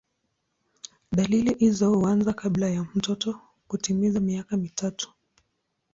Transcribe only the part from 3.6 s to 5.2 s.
kutimiza miaka mitatu.